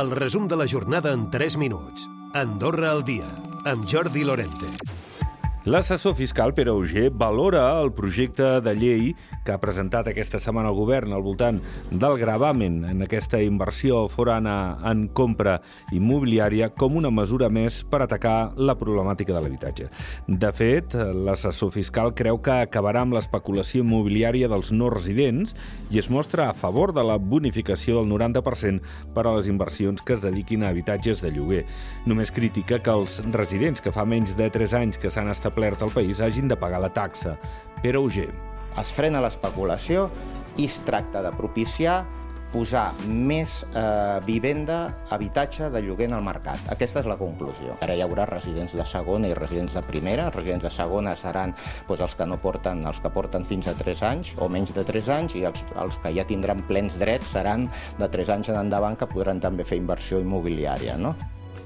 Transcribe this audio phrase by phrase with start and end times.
[0.00, 2.08] El resum de la jornada en 3 minuts.
[2.34, 3.28] Andorra al dia,
[3.64, 4.66] amb Jordi Lorente.
[5.70, 9.12] L'assessor fiscal Pere Auger valora el projecte de llei
[9.44, 11.60] que ha presentat aquesta setmana el govern al voltant
[11.90, 15.58] del gravamen en aquesta inversió forana en compra
[15.92, 19.88] immobiliària com una mesura més per atacar la problemàtica de l'habitatge.
[20.26, 25.54] De fet, l'assessor fiscal creu que acabarà amb l'especulació immobiliària dels no residents
[25.90, 28.80] i es mostra a favor de la bonificació del 90%
[29.14, 31.64] per a les inversions que es dediquin a habitatges de lloguer.
[32.06, 35.94] Només critica que els residents que fa menys de 3 anys que s'han establert al
[35.94, 37.38] país hagin de pagar la taxa.
[37.82, 38.53] Pere Auger.
[38.80, 40.08] Es frena l'especulació
[40.58, 42.02] i es tracta de propiciar
[42.54, 44.78] posar més eh, vivenda,
[45.14, 46.62] habitatge de lloguer en el mercat.
[46.70, 47.74] Aquesta és la conclusió.
[47.82, 50.28] Ara hi haurà residents de segona i residents de primera.
[50.28, 51.56] Els residents de segona seran
[51.88, 54.86] doncs, els que no porten, els que porten fins a 3 anys o menys de
[54.86, 57.66] 3 anys i els, els que ja tindran plens drets seran
[57.98, 60.94] de 3 anys en endavant que podran també fer inversió immobiliària.
[61.00, 61.16] No?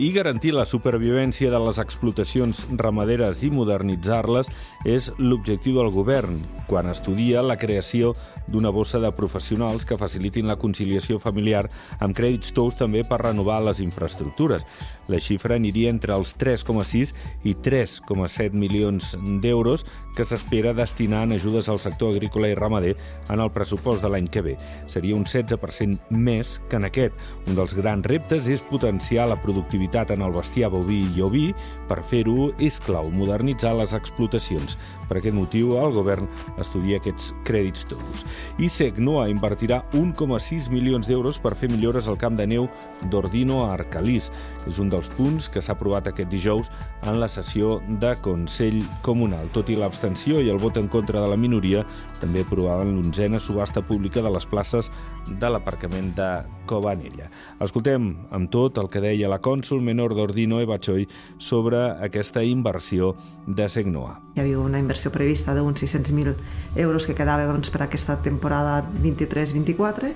[0.00, 4.48] I garantir la supervivència de les explotacions ramaderes i modernitzar-les
[4.88, 6.38] és l'objectiu del govern
[6.70, 8.14] quan estudia la creació
[8.48, 11.66] d'una bossa de professionals que facilitin la conciliació familiar
[12.00, 14.64] amb crèdits tous també per renovar les infraestructures.
[15.12, 17.12] La xifra aniria entre els 3,6
[17.44, 19.12] i 3,7 milions
[19.44, 19.84] d'euros
[20.16, 22.96] que s'espera destinar en ajudes al sector agrícola i ramader
[23.28, 24.56] en el pressupost de l'any que ve.
[24.88, 27.12] Seria un 16% més que en aquest.
[27.50, 31.54] Un dels grans reptes és potenciar la productivitat productivitat en el bestiar boví i oví,
[31.88, 34.76] per fer-ho és clau modernitzar les explotacions.
[35.08, 38.24] Per aquest motiu, el govern estudia aquests crèdits tous.
[38.58, 42.68] I SECNOA invertirà 1,6 milions d'euros per fer millores al camp de neu
[43.10, 44.30] d'Ordino a Arcalís.
[44.66, 46.70] És un dels punts que s'ha aprovat aquest dijous
[47.02, 49.50] en la sessió de Consell Comunal.
[49.52, 51.84] Tot i l'abstenció i el vot en contra de la minoria,
[52.20, 54.90] també aprovaven l'onzena subhasta pública de les places
[55.26, 56.30] de l'aparcament de
[56.70, 57.26] Covanella.
[57.64, 62.42] Escoltem amb tot el que deia la cònsul cònsol menor d'Ordino Eva Choi sobre aquesta
[62.42, 63.14] inversió
[63.46, 64.20] de Segnoa.
[64.36, 66.34] Hi havia una inversió prevista d'uns 600.000
[66.76, 70.12] euros que quedava doncs, per aquesta temporada 23-24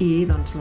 [0.00, 0.54] i doncs,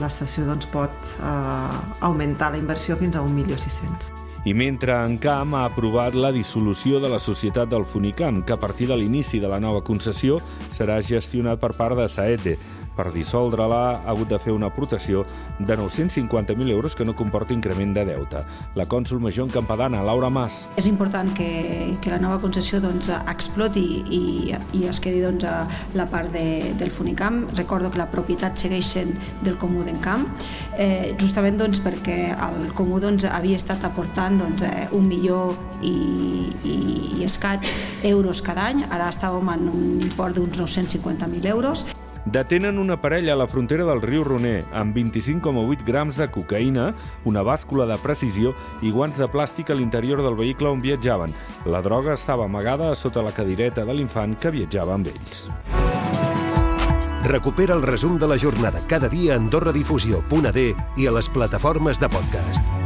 [0.00, 5.64] l'estació doncs, pot eh, augmentar la inversió fins a 1.600.000 i mentre en Camp ha
[5.68, 9.60] aprovat la dissolució de la societat del Funicam, que a partir de l'inici de la
[9.62, 10.40] nova concessió
[10.74, 12.56] serà gestionat per part de Saete.
[12.92, 15.22] Per dissoldre-la ha hagut de fer una aportació
[15.58, 18.42] de 950.000 euros que no comporta increment de deute.
[18.76, 20.66] La cònsul major en Campadana, Laura Mas.
[20.76, 24.22] És important que, que la nova concessió doncs, exploti i,
[24.76, 25.64] i es quedi doncs, a
[25.96, 27.46] la part de, del Funicam.
[27.56, 30.28] Recordo que la propietat segueix sent del Comú d'Encamp,
[30.76, 36.52] eh, justament doncs, perquè el Comú doncs, havia estat aportant doncs, eh, un milió i,
[36.64, 36.76] i,
[37.18, 37.68] i escaig
[38.02, 41.86] euros cada any, ara estàvem en un import d'uns 950.000 euros.
[42.24, 46.92] Detenen una parella a la frontera del riu Roner amb 25,8 grams de cocaïna,
[47.26, 51.34] una bàscula de precisió i guants de plàstic a l'interior del vehicle on viatjaven.
[51.66, 55.48] La droga estava amagada a sota la cadireta de l'infant que viatjava amb ells.
[57.22, 60.64] Recupera el resum de la jornada cada dia a AndorraDifusió.d
[60.98, 62.81] i a les plataformes de podcast.